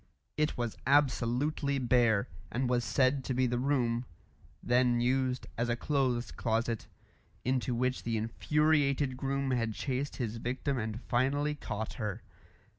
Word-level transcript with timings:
It 0.35 0.57
was 0.57 0.77
absolutely 0.87 1.77
bare, 1.77 2.27
and 2.51 2.67
was 2.67 2.83
said 2.83 3.23
to 3.25 3.35
be 3.35 3.45
the 3.45 3.59
room 3.59 4.05
then 4.63 4.99
used 4.99 5.45
as 5.59 5.69
a 5.69 5.75
clothes 5.75 6.31
closet 6.31 6.87
into 7.45 7.75
which 7.75 8.01
the 8.01 8.17
infuriated 8.17 9.15
groom 9.15 9.51
had 9.51 9.75
chased 9.75 10.15
his 10.15 10.37
victim 10.37 10.79
and 10.79 11.03
finally 11.03 11.53
caught 11.53 11.93
her. 12.01 12.23